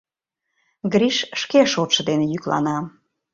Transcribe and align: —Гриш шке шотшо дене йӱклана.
—Гриш 0.91 1.17
шке 1.41 1.59
шотшо 1.73 2.01
дене 2.09 2.25
йӱклана. 2.27 2.77